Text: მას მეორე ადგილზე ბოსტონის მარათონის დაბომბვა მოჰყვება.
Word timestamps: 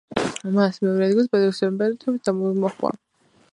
მას 0.55 0.79
მეორე 0.85 1.09
ადგილზე 1.09 1.31
ბოსტონის 1.35 1.77
მარათონის 1.83 2.25
დაბომბვა 2.29 2.65
მოჰყვება. 2.67 2.95